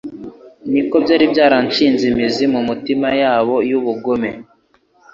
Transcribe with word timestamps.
niko 0.71 0.95
byari 1.03 1.25
byarashinze 1.33 2.03
imizi 2.11 2.43
mu 2.53 2.61
mitima 2.69 3.07
yabo 3.21 3.55
y'ubugome. 3.69 4.29